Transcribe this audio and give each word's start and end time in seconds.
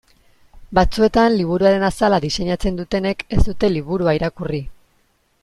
Batzuetan 0.77 1.35
liburuaren 1.41 1.85
azala 1.89 2.21
diseinatzen 2.23 2.81
dutenek 2.81 3.23
ez 3.37 3.41
dute 3.51 3.71
liburua 3.77 4.17
irakurri. 4.21 4.65